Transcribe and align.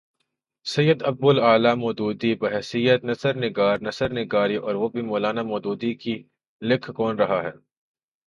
سید 0.65 0.99
ابو 1.03 1.27
الاعلی 1.29 1.73
مودودی، 1.73 2.31
بحیثیت 2.35 3.01
نثر 3.05 3.33
نگار 3.37 3.77
نثر 3.81 4.09
نگاری 4.13 4.57
اور 4.65 4.75
وہ 4.75 4.87
بھی 4.93 5.01
مو 5.01 5.17
لانا 5.17 5.43
مودودی 5.43 5.93
کی! 6.01 6.15
لکھ 6.61 6.87
کون 6.97 7.13
رہا 7.19 7.39
ہے؟ 7.43 7.53